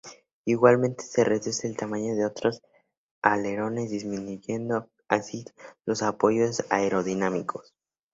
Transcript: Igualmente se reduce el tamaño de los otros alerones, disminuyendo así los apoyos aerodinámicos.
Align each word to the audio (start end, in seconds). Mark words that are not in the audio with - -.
Igualmente 0.45 1.03
se 1.03 1.23
reduce 1.23 1.67
el 1.67 1.77
tamaño 1.77 2.15
de 2.15 2.23
los 2.23 2.31
otros 2.31 2.63
alerones, 3.21 3.91
disminuyendo 3.91 4.89
así 5.07 5.45
los 5.85 6.01
apoyos 6.01 6.65
aerodinámicos. 6.71 7.75